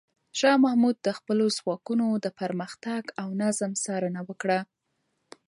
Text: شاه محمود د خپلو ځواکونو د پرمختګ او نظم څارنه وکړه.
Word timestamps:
شاه 0.39 0.57
محمود 0.63 0.97
د 1.05 1.09
خپلو 1.17 1.45
ځواکونو 1.57 2.05
د 2.25 2.27
پرمختګ 2.39 3.01
او 3.21 3.27
نظم 3.41 3.71
څارنه 3.83 4.21
وکړه. 4.29 4.59